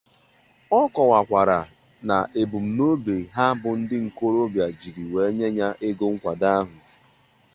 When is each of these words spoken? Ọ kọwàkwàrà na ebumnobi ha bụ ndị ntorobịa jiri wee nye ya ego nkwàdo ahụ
Ọ 0.79 0.81
kọwàkwàrà 0.93 1.59
na 2.07 2.17
ebumnobi 2.41 3.15
ha 3.35 3.45
bụ 3.61 3.69
ndị 3.79 3.97
ntorobịa 4.05 4.67
jiri 4.79 5.03
wee 5.13 5.31
nye 5.37 5.47
ya 5.59 5.67
ego 5.87 6.05
nkwàdo 6.13 6.47
ahụ 6.57 6.75